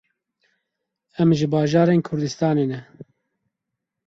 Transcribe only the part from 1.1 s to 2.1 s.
Em ji bajarên